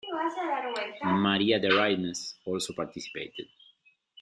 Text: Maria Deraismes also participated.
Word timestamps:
Maria 1.21 1.59
Deraismes 1.59 2.33
also 2.45 2.73
participated. 2.73 3.45